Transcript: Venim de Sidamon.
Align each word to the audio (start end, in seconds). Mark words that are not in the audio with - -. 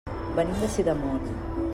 Venim 0.37 0.55
de 0.61 0.69
Sidamon. 0.77 1.21